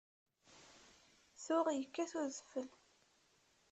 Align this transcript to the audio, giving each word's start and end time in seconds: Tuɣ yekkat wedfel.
Tuɣ 1.43 1.67
yekkat 1.71 2.11
wedfel. 2.17 2.69